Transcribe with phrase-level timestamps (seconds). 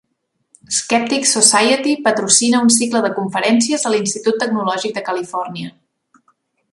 [0.75, 5.71] Skeptics Society patrocina un cicle de conferències a l'Institut Tecnològic de Califòrnia.